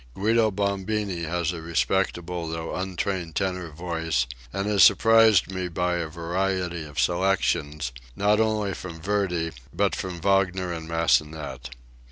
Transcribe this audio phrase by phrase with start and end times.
[0.15, 6.07] Guido Bombini has a respectable though untrained tenor voice, and has surprised me by a
[6.07, 11.69] variety of selections, not only from Verdi, but from Wagner and Massenet.